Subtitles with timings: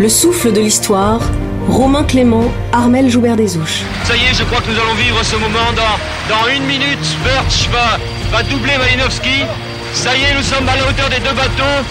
[0.00, 1.20] Le souffle de l'histoire,
[1.68, 3.82] Romain Clément, Armel Joubert des Ouches.
[4.04, 7.16] Ça y est, je crois que nous allons vivre ce moment dans, dans une minute.
[7.24, 7.98] Birch va,
[8.30, 9.42] va doubler Malinowski.
[9.94, 11.82] Ça y est, nous sommes à la hauteur des deux bateaux.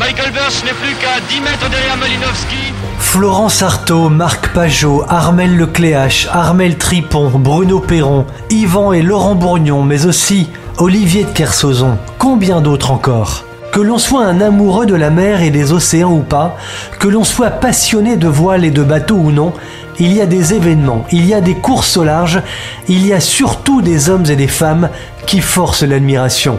[0.00, 2.72] Michael Birch n'est plus qu'à 10 mètres derrière Malinowski.
[2.98, 10.06] Florence Artaud, Marc Pajot, Armel Lecléache, Armel Tripon, Bruno Perron, Yvan et Laurent Bourgnon, mais
[10.06, 10.48] aussi
[10.78, 11.98] Olivier de Kersauzon.
[12.18, 13.44] Combien d'autres encore?
[13.72, 16.56] Que l'on soit un amoureux de la mer et des océans ou pas,
[16.98, 19.52] que l'on soit passionné de voiles et de bateaux ou non,
[19.98, 22.42] il y a des événements, il y a des courses au large,
[22.88, 24.88] il y a surtout des hommes et des femmes
[25.26, 26.58] qui forcent l'admiration.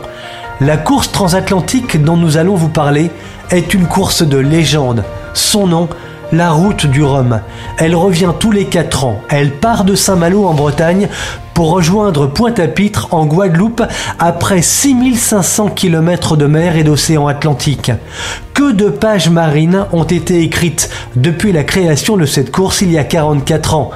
[0.60, 3.12] La course transatlantique dont nous allons vous parler
[3.50, 5.04] est une course de légende.
[5.34, 5.90] Son nom,
[6.32, 7.42] la route du Rhum.
[7.78, 9.22] Elle revient tous les 4 ans.
[9.30, 11.08] Elle part de Saint-Malo en Bretagne
[11.54, 13.84] pour rejoindre Pointe-à-Pitre en Guadeloupe
[14.20, 17.92] après 6500 km de mer et d'océan Atlantique.
[18.54, 22.98] Que de pages marines ont été écrites depuis la création de cette course il y
[22.98, 23.92] a 44 ans.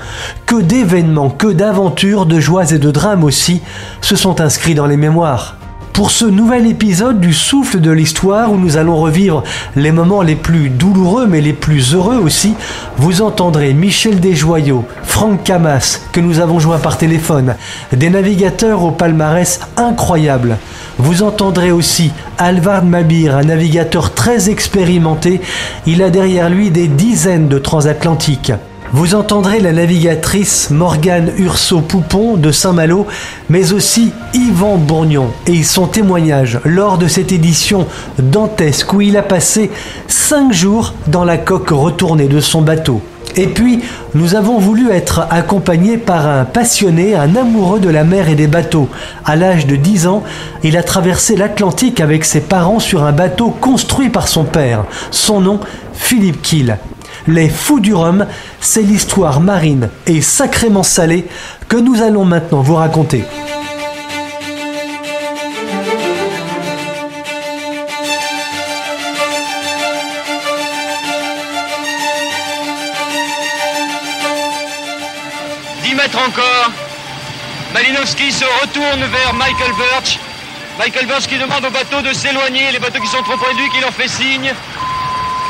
[0.45, 3.61] Que d'événements, que d'aventures, de joies et de drames aussi
[4.01, 5.55] se sont inscrits dans les mémoires
[5.95, 9.43] pour ce nouvel épisode du souffle de l'histoire où nous allons revivre
[9.77, 12.53] les moments les plus douloureux mais les plus heureux aussi,
[12.97, 17.55] vous entendrez Michel Desjoyaux, Franck Camas que nous avons joint par téléphone,
[17.93, 20.57] des navigateurs au palmarès incroyable.
[20.97, 25.39] Vous entendrez aussi Alvard Mabir, un navigateur très expérimenté.
[25.87, 28.51] Il a derrière lui des dizaines de transatlantiques.
[28.93, 33.07] Vous entendrez la navigatrice Morgane Urso-Poupon de Saint-Malo,
[33.49, 37.87] mais aussi Yvan Bourgnon et son témoignage lors de cette édition
[38.19, 39.71] dantesque où il a passé
[40.07, 43.01] 5 jours dans la coque retournée de son bateau.
[43.35, 43.81] Et puis,
[44.13, 48.47] nous avons voulu être accompagnés par un passionné, un amoureux de la mer et des
[48.47, 48.87] bateaux.
[49.25, 50.23] À l'âge de 10 ans,
[50.63, 54.85] il a traversé l'Atlantique avec ses parents sur un bateau construit par son père.
[55.11, 55.59] Son nom,
[55.93, 56.77] Philippe Kiel.
[57.27, 58.25] Les Fous du Rhum,
[58.59, 61.25] c'est l'histoire marine et sacrément salée
[61.67, 63.23] que nous allons maintenant vous raconter.
[76.15, 76.71] Encore.
[77.73, 80.17] Malinowski se retourne vers Michael Birch.
[80.79, 82.71] Michael Birch qui demande au bateau de s'éloigner.
[82.71, 84.53] Les bateaux qui sont trop près de lui, qui leur fait signe.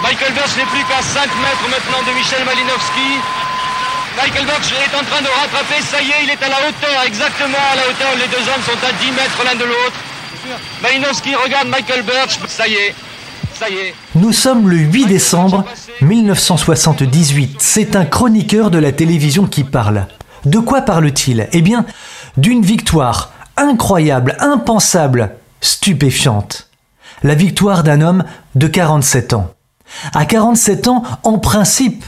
[0.05, 3.09] Michael Birch n'est plus qu'à 5 mètres maintenant de Michel Malinowski.
[4.15, 7.03] Michael Birch est en train de rattraper, ça y est, il est à la hauteur,
[7.07, 8.13] exactement à la hauteur.
[8.13, 9.97] Les deux hommes sont à 10 mètres l'un de l'autre.
[10.83, 12.93] Malinowski regarde Michael Birch, ça y est,
[13.59, 13.95] ça y est.
[14.13, 15.65] Nous sommes le 8 décembre
[16.01, 17.57] 1978.
[17.59, 20.05] C'est un chroniqueur de la télévision qui parle.
[20.45, 21.49] De quoi parle-t-il?
[21.51, 21.83] Eh bien,
[22.37, 26.69] d'une victoire incroyable, impensable, stupéfiante.
[27.23, 28.23] La victoire d'un homme
[28.53, 29.54] de 47 ans.
[30.13, 32.03] À 47 ans, en principe,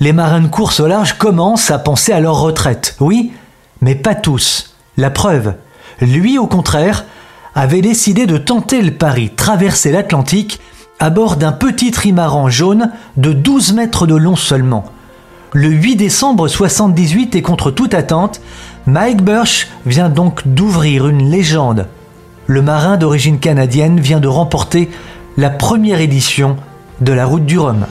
[0.00, 2.96] les marins de course au large commencent à penser à leur retraite.
[3.00, 3.32] Oui,
[3.80, 4.74] mais pas tous.
[4.96, 5.54] La preuve,
[6.00, 7.04] lui au contraire,
[7.54, 10.60] avait décidé de tenter le pari, traverser l'Atlantique
[10.98, 14.84] à bord d'un petit trimaran jaune de 12 mètres de long seulement.
[15.52, 18.40] Le 8 décembre 78 et contre toute attente,
[18.86, 21.88] Mike Birch vient donc d'ouvrir une légende.
[22.46, 24.90] Le marin d'origine canadienne vient de remporter
[25.36, 26.56] la première édition
[27.00, 27.86] de la route du Rhum.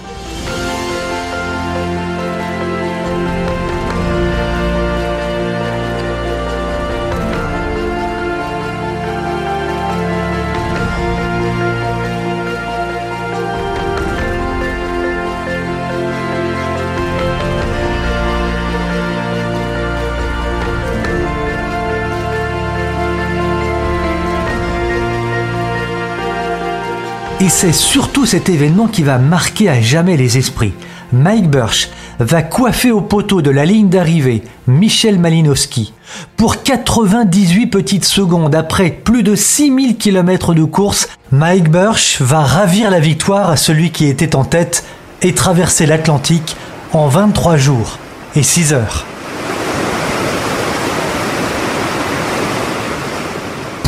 [27.50, 30.76] Et c'est surtout cet événement qui va marquer à jamais les esprits.
[31.12, 31.90] Mike Birch
[32.20, 35.92] va coiffer au poteau de la ligne d'arrivée Michel Malinowski.
[36.38, 42.92] Pour 98 petites secondes après plus de 6000 km de course, Mike Birch va ravir
[42.92, 44.84] la victoire à celui qui était en tête
[45.24, 46.56] et traverser l'Atlantique
[46.94, 47.98] en 23 jours
[48.36, 49.08] et 6 heures.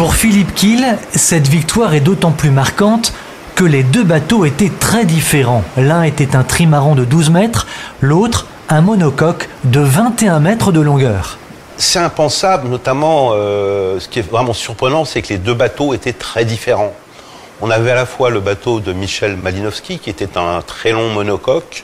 [0.02, 3.14] Pour Philippe Kiel, cette victoire est d'autant plus marquante
[3.62, 5.64] que les deux bateaux étaient très différents.
[5.78, 7.68] L'un était un trimaran de 12 mètres,
[8.00, 11.38] l'autre un monocoque de 21 mètres de longueur.
[11.78, 16.12] C'est impensable, notamment, euh, ce qui est vraiment surprenant, c'est que les deux bateaux étaient
[16.12, 16.92] très différents.
[17.62, 21.10] On avait à la fois le bateau de Michel Malinowski, qui était un très long
[21.10, 21.84] monocoque,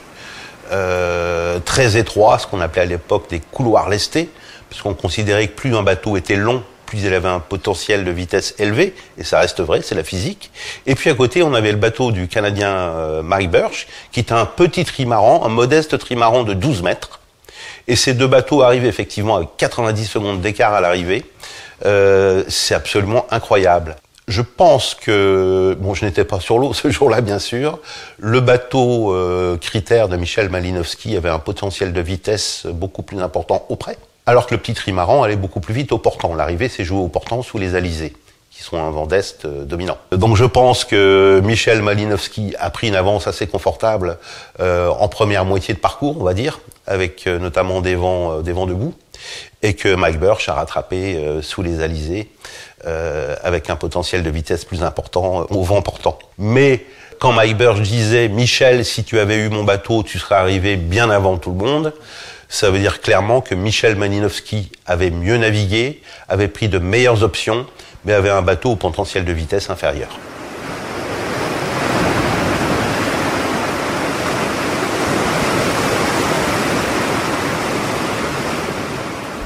[0.72, 4.28] euh, très étroit, ce qu'on appelait à l'époque des couloirs lestés,
[4.68, 8.54] puisqu'on considérait que plus un bateau était long, plus il avait un potentiel de vitesse
[8.58, 10.50] élevé, et ça reste vrai, c'est la physique.
[10.86, 14.32] Et puis à côté, on avait le bateau du Canadien euh, Mike Birch, qui est
[14.32, 17.20] un petit trimaran, un modeste trimaran de 12 mètres.
[17.88, 21.24] Et ces deux bateaux arrivent effectivement avec 90 secondes d'écart à l'arrivée.
[21.84, 23.96] Euh, c'est absolument incroyable.
[24.26, 27.80] Je pense que, bon, je n'étais pas sur l'eau ce jour-là, bien sûr.
[28.18, 33.66] Le bateau euh, critère de Michel Malinowski avait un potentiel de vitesse beaucoup plus important
[33.68, 33.98] au près,
[34.28, 36.34] alors que le petit trimaran allait beaucoup plus vite au portant.
[36.34, 38.12] L'arrivée s'est jouée au portant sous les alizés
[38.50, 39.96] qui sont un vent d'est euh, dominant.
[40.12, 44.18] Donc je pense que Michel Malinowski a pris une avance assez confortable
[44.60, 48.52] euh, en première moitié de parcours, on va dire, avec euh, notamment des vents, des
[48.52, 48.92] vents debout,
[49.62, 52.30] et que Mike Birch a rattrapé sous les alizés
[53.42, 56.18] avec un potentiel de vitesse plus important au vent portant.
[56.38, 56.84] Mais
[57.18, 61.10] quand Mike Birch disait Michel, si tu avais eu mon bateau, tu serais arrivé bien
[61.10, 61.92] avant tout le monde,
[62.48, 67.66] ça veut dire clairement que Michel Maninowski avait mieux navigué, avait pris de meilleures options,
[68.04, 70.08] mais avait un bateau au potentiel de vitesse inférieur.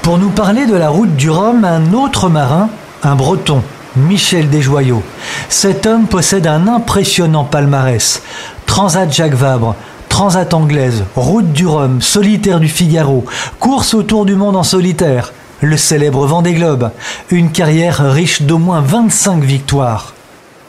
[0.03, 2.69] Pour nous parler de la route du Rhum, un autre marin
[3.05, 3.63] un breton,
[3.97, 5.03] Michel Desjoyaux.
[5.49, 8.23] Cet homme possède un impressionnant palmarès.
[8.67, 9.75] Transat Jacques Vabre,
[10.13, 13.25] Transat anglaise, Route du Rhum, Solitaire du Figaro,
[13.59, 15.33] course autour du monde en solitaire,
[15.63, 16.91] le célèbre Vendée Globe,
[17.31, 20.13] une carrière riche d'au moins 25 victoires.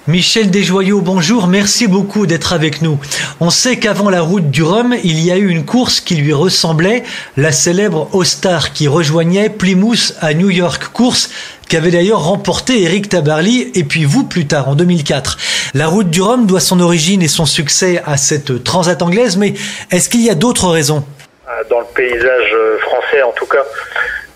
[0.08, 2.98] Michel Desjoyaux, bonjour, merci beaucoup d'être avec nous.
[3.42, 6.32] On sait qu'avant la route du Rhum, il y a eu une course qui lui
[6.32, 7.04] ressemblait,
[7.36, 11.30] la célèbre All-Star qui rejoignait Plymouth à New York, course
[11.70, 15.38] qu'avait d'ailleurs remporté Eric Tabarly et puis vous plus tard en 2004.
[15.74, 19.54] La route du Rhum doit son origine et son succès à cette transat anglaise, mais
[19.92, 21.06] est-ce qu'il y a d'autres raisons?
[21.48, 23.64] Euh, Dans le paysage français en tout cas,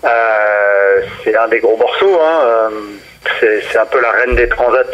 [0.04, 2.20] euh, c'est un des gros morceaux.
[2.20, 2.70] Hein, euh,
[3.40, 4.84] c'est un peu la reine des transats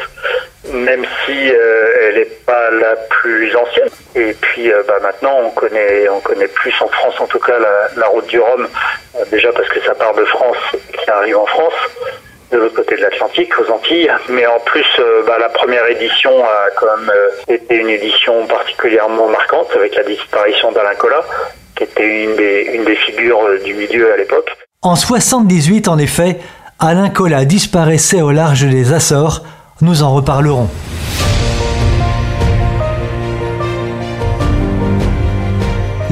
[0.73, 3.89] même si euh, elle n'est pas la plus ancienne.
[4.15, 7.59] Et puis euh, bah, maintenant, on connaît, on connaît plus en France, en tout cas,
[7.97, 8.69] la, route du Rhum,
[9.17, 10.57] euh, déjà parce que ça part de France
[10.93, 11.75] qui arrive en France,
[12.55, 14.11] de l'autre côté de l'Atlantique, aux Antilles.
[14.31, 14.87] Mais en plus,
[15.27, 17.13] bah, la première édition a quand même
[17.49, 21.25] été une édition particulièrement marquante, avec la disparition d'Alain Collat,
[21.77, 24.57] qui était une des, une des figures du milieu à l'époque.
[24.83, 26.39] En 78, en effet,
[26.79, 29.43] Alain Collat disparaissait au large des Açores
[29.81, 30.69] nous en reparlerons.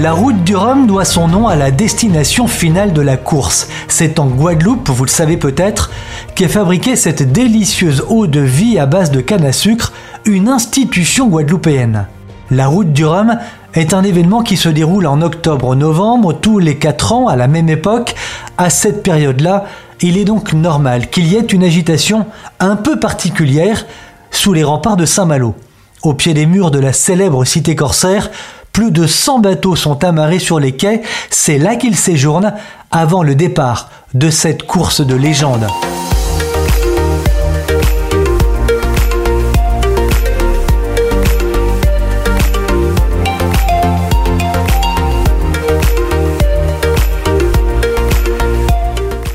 [0.02, 3.68] La route du Rhum doit son nom à la destination finale de la course.
[3.86, 5.92] C'est en Guadeloupe, vous le savez peut-être,
[6.34, 9.92] qu'est fabriquée cette délicieuse eau de vie à base de canne à sucre,
[10.24, 12.08] une institution guadeloupéenne.
[12.50, 13.38] La route du Rhum
[13.74, 17.68] est un événement qui se déroule en octobre-novembre tous les 4 ans à la même
[17.68, 18.16] époque.
[18.58, 19.66] À cette période-là,
[20.00, 22.26] il est donc normal qu'il y ait une agitation
[22.58, 23.86] un peu particulière
[24.32, 25.54] sous les remparts de Saint-Malo.
[26.02, 28.32] Au pied des murs de la célèbre cité corsaire,
[28.72, 32.54] plus de 100 bateaux sont amarrés sur les quais, c'est là qu'ils séjournent
[32.90, 35.66] avant le départ de cette course de légende.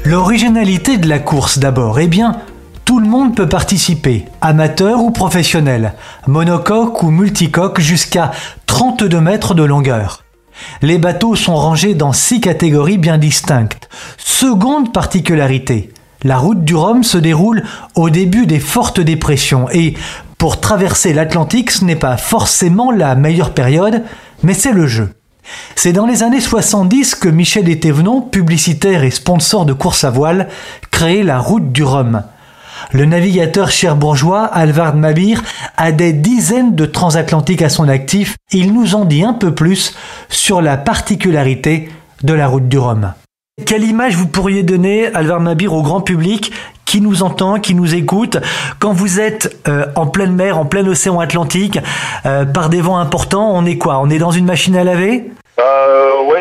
[0.04, 2.38] L'originalité de la course d'abord, eh bien,
[2.98, 5.94] tout le monde peut participer, amateur ou professionnel,
[6.26, 8.32] monocoque ou multicoque jusqu'à
[8.66, 10.24] 32 mètres de longueur.
[10.82, 13.88] Les bateaux sont rangés dans six catégories bien distinctes.
[14.18, 15.94] Seconde particularité,
[16.24, 19.94] la route du Rhum se déroule au début des fortes dépressions et
[20.40, 24.06] pour traverser l'Atlantique ce n'est pas forcément la meilleure période,
[24.42, 25.14] mais c'est le jeu.
[25.76, 30.48] C'est dans les années 70 que Michel Etévenon, publicitaire et sponsor de course à voile,
[30.90, 32.24] crée la route du Rhum.
[32.94, 35.42] Le navigateur cherbourgeois Alvard Mabir
[35.76, 38.36] a des dizaines de transatlantiques à son actif.
[38.52, 39.96] Il nous en dit un peu plus
[40.30, 41.90] sur la particularité
[42.24, 43.14] de la route du Rhum.
[43.66, 46.54] Quelle image vous pourriez donner, Alvard Mabir, au grand public
[46.86, 48.38] qui nous entend, qui nous écoute,
[48.80, 51.80] quand vous êtes euh, en pleine mer, en plein océan Atlantique,
[52.26, 54.00] euh, par des vents importants, on est quoi?
[54.00, 55.26] On est dans une machine à laver?
[55.60, 56.40] Euh, Oui,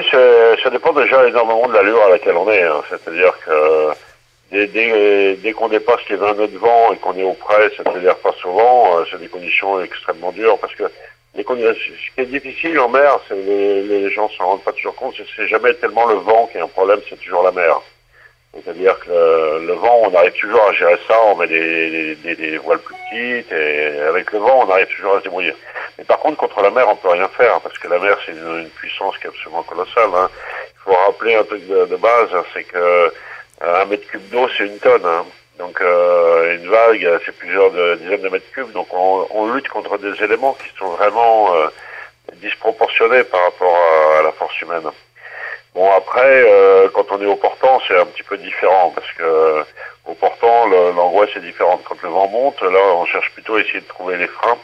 [0.62, 2.62] ça dépend déjà énormément de l'allure à laquelle on est.
[2.62, 2.80] Hein.
[2.88, 3.50] C'est-à-dire que
[4.50, 8.16] dès, dès, qu'on dépasse les 20 nœuds de vent et qu'on est au près, c'est-à-dire
[8.16, 10.84] pas souvent, c'est des conditions extrêmement dures parce que
[11.34, 14.94] les ce qui est difficile en mer, c'est les, les gens s'en rendent pas toujours
[14.94, 17.80] compte, c'est jamais tellement le vent qui est un problème, c'est toujours la mer.
[18.54, 22.56] C'est-à-dire que le, vent, on arrive toujours à gérer ça, on met des, des, des,
[22.56, 25.54] voiles plus petites, et avec le vent, on arrive toujours à se débrouiller.
[25.98, 28.32] Mais par contre, contre la mer, on peut rien faire, parce que la mer, c'est
[28.32, 30.08] une, puissance qui est absolument colossale.
[30.14, 30.30] Hein.
[30.74, 33.10] Il faut rappeler un truc de, base, c'est que euh,
[33.60, 35.04] un mètre cube d'eau, c'est une tonne.
[35.04, 35.24] Hein.
[35.58, 38.72] Donc euh, une vague, c'est plusieurs dizaines de mètres cubes.
[38.72, 41.68] Donc on, on, lutte contre des éléments qui sont vraiment euh,
[42.34, 43.76] disproportionnés par rapport
[44.18, 44.90] à, la force humaine.
[45.74, 49.64] Bon après, euh, quand on est au portant, c'est un petit peu différent parce que
[50.06, 51.82] au portant, l'angoisse est différente.
[51.88, 54.58] Quand le vent monte, là, on cherche plutôt à essayer de trouver les freins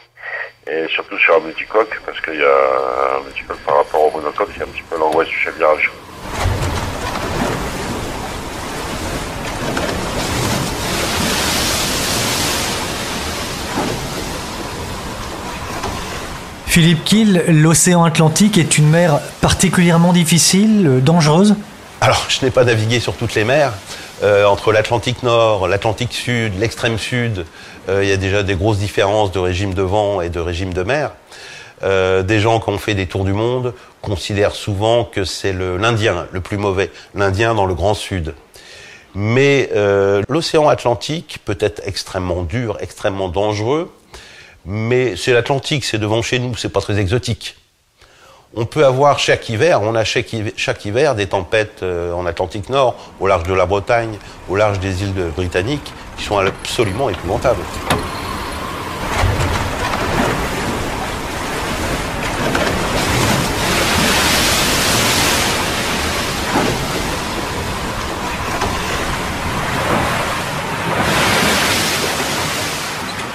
[0.66, 4.50] et surtout sur un multicoque parce qu'il y a un multicoque par rapport au monocoque,
[4.56, 5.90] c'est un petit peu l'angoisse du chavirage.
[16.72, 21.54] Philippe Kiel, l'océan Atlantique est une mer particulièrement difficile, dangereuse?
[22.00, 23.74] Alors, je n'ai pas navigué sur toutes les mers.
[24.22, 27.44] Euh, entre l'Atlantique Nord, l'Atlantique Sud, l'extrême Sud,
[27.90, 30.72] euh, il y a déjà des grosses différences de régime de vent et de régime
[30.72, 31.10] de mer.
[31.82, 36.26] Euh, des gens qui ont fait des tours du monde considèrent souvent que c'est l'Indien
[36.32, 38.34] le, plus mauvais, l'Indien dans le Grand Sud.
[39.14, 39.68] Mais
[40.26, 43.92] l'océan Atlantique peut être extrêmement dur, extrêmement dangereux,
[44.64, 47.56] mais c'est l'Atlantique, c'est devant chez nous, c'est pas très exotique.
[48.54, 52.96] On peut avoir chaque hiver, on a chaque hiver, des tempêtes euh, en Atlantique Nord,
[53.18, 57.62] au large de la Bretagne, au large des îles britanniques, qui sont absolument épouvantables.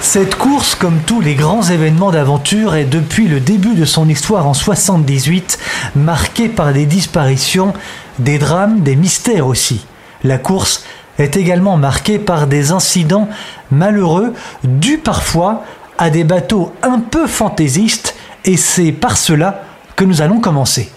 [0.10, 4.48] Cette course, comme tous les grands événements d'aventure, est depuis le début de son histoire
[4.48, 5.60] en 78
[5.98, 7.74] marquée par des disparitions,
[8.18, 9.86] des drames, des mystères aussi.
[10.24, 10.86] La course
[11.20, 13.28] est également marquée par des incidents
[13.70, 14.34] malheureux
[14.64, 15.66] dus parfois
[15.98, 19.62] à des bateaux un peu fantaisistes et c'est par cela
[19.98, 20.90] que nous allons commencer.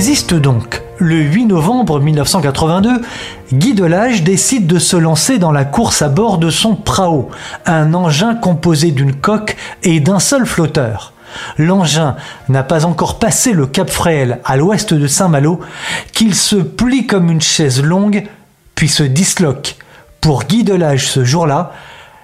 [0.00, 3.02] Fantaisiste donc, le 8 novembre 1982,
[3.52, 7.28] Guy Delage décide de se lancer dans la course à bord de son Prao,
[7.66, 11.12] un engin composé d'une coque et d'un seul flotteur.
[11.58, 12.16] L'engin
[12.48, 15.60] n'a pas encore passé le Cap Fréhel à l'ouest de Saint-Malo
[16.12, 18.26] qu'il se plie comme une chaise longue,
[18.76, 19.76] puis se disloque.
[20.22, 21.72] Pour Guy Delage ce jour-là,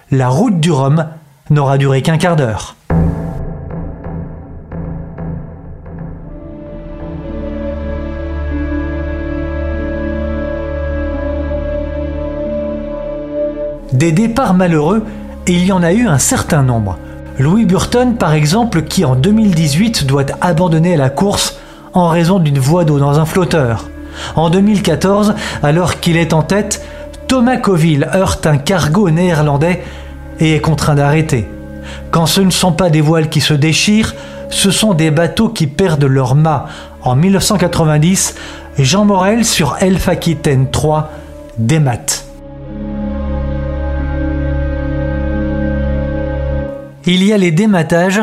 [0.09, 1.05] la route du Rhum
[1.51, 2.76] n'aura duré qu'un quart d'heure.
[13.97, 15.03] Des départs malheureux,
[15.47, 16.99] il y en a eu un certain nombre.
[17.39, 21.57] Louis Burton, par exemple, qui en 2018 doit abandonner la course
[21.93, 23.89] en raison d'une voie d'eau dans un flotteur.
[24.35, 26.85] En 2014, alors qu'il est en tête,
[27.27, 29.81] Thomas Coville heurte un cargo néerlandais
[30.39, 31.47] et est contraint d'arrêter.
[32.11, 34.13] Quand ce ne sont pas des voiles qui se déchirent,
[34.51, 36.67] ce sont des bateaux qui perdent leur mât.
[37.01, 38.35] En 1990,
[38.77, 41.09] Jean Morel sur Elf Aquitaine 3
[41.57, 42.26] démate.
[47.09, 48.21] Il y a les dématages,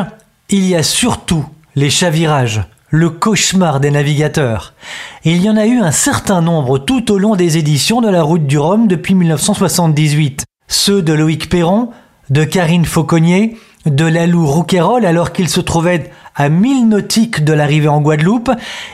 [0.51, 1.43] il y a surtout
[1.75, 4.75] les chavirages, le cauchemar des navigateurs.
[5.23, 8.21] Il y en a eu un certain nombre tout au long des éditions de la
[8.21, 10.43] route du Rhum depuis 1978.
[10.67, 11.89] Ceux de Loïc Perron,
[12.29, 17.87] de Karine Fauconnier, de Lalou Rouquayrol alors qu'il se trouvait à 1000 nautiques de l'arrivée
[17.87, 18.51] en Guadeloupe.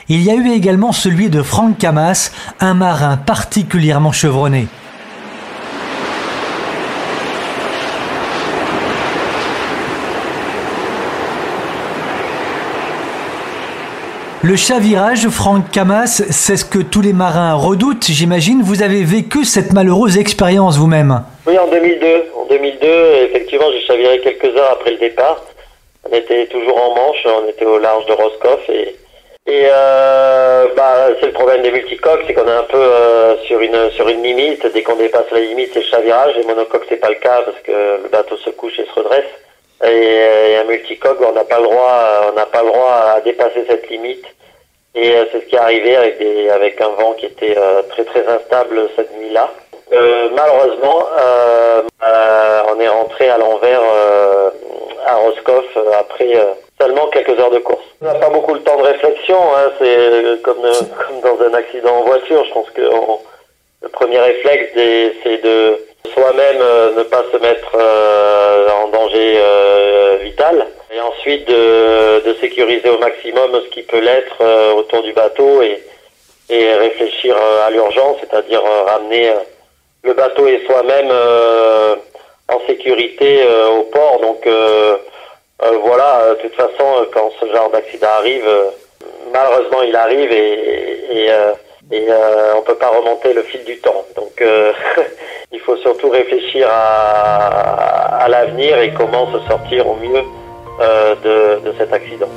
[0.08, 2.30] Il y a eu également celui de Franck Camas,
[2.60, 4.68] un marin particulièrement chevronné.
[14.44, 18.60] Le chavirage, Franck Camas, c'est ce que tous les marins redoutent, j'imagine.
[18.60, 22.24] Vous avez vécu cette malheureuse expérience vous-même Oui, en 2002.
[22.34, 22.86] En 2002,
[23.30, 25.40] effectivement, j'ai chaviré quelques heures après le départ.
[26.10, 28.96] On était toujours en Manche, on était au large de Roscoff et,
[29.46, 33.60] et euh, bah, c'est le problème des multicoques, c'est qu'on est un peu euh, sur
[33.60, 34.66] une sur une limite.
[34.74, 36.34] Dès qu'on dépasse la limite, c'est le chavirage.
[36.36, 39.30] Et monocoque, c'est pas le cas parce que le bateau se couche et se redresse.
[39.82, 43.20] Et, euh, un multicoque, on n'a pas le droit, on n'a pas le droit à
[43.20, 44.24] dépasser cette limite.
[44.94, 47.82] Et euh, c'est ce qui est arrivé avec, des, avec un vent qui était euh,
[47.90, 49.50] très très instable cette nuit-là.
[49.92, 51.82] Euh, malheureusement, euh,
[52.70, 53.80] on est rentré à l'envers
[55.06, 55.64] à Roscoff
[55.98, 56.32] après
[56.80, 57.84] seulement quelques heures de course.
[58.00, 61.96] On n'a pas beaucoup le temps de réflexion, hein, c'est comme, comme dans un accident
[61.96, 62.44] en voiture.
[62.44, 62.82] Je pense que
[63.82, 64.70] le premier réflexe,
[65.22, 65.78] c'est de
[66.12, 66.58] Soi-même,
[66.96, 69.38] ne pas se mettre en danger
[70.22, 70.66] vital.
[70.94, 75.80] Et ensuite, de, sécuriser au maximum ce qui peut l'être autour du bateau et,
[76.50, 77.34] réfléchir
[77.66, 79.32] à l'urgence, c'est-à-dire ramener
[80.02, 81.10] le bateau et soi-même
[82.48, 83.42] en sécurité
[83.78, 84.18] au port.
[84.20, 84.46] Donc
[85.82, 88.48] voilà, de toute façon, quand ce genre d'accident arrive,
[89.32, 91.52] malheureusement, il arrive et, euh,
[91.92, 94.04] euh, on peut pas remonter le fil du temps.
[94.16, 94.72] Donc, euh,
[95.52, 100.22] il faut surtout réfléchir à, l'avenir et comment se sortir au mieux
[101.24, 102.28] de, de cet accident.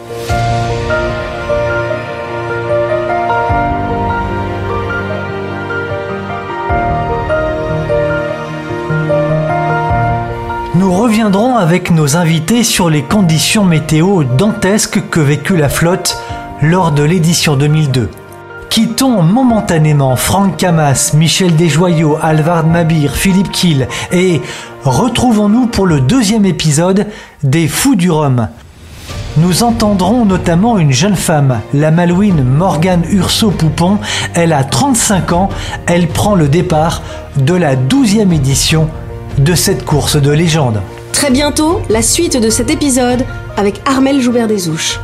[10.75, 16.17] Nous reviendrons avec nos invités sur les conditions météo dantesques que vécut la flotte
[16.61, 18.09] lors de l'édition 2002.
[18.75, 24.41] Quittons momentanément Franck Camas, Michel Desjoyaux, Alvard Mabir, Philippe Kiel et
[24.83, 27.07] retrouvons-nous pour le deuxième épisode
[27.41, 28.49] des Fous du Rhum.
[29.37, 33.97] Nous entendrons notamment une jeune femme, la malouine Morgane Urso-Poupon.
[34.33, 35.47] Elle a 35 ans,
[35.87, 37.01] elle prend le départ
[37.37, 38.89] de la 12e édition
[39.37, 40.81] de cette course de légende.
[41.13, 43.23] Très bientôt, la suite de cet épisode
[43.55, 44.99] avec Armel Joubert-Desouches.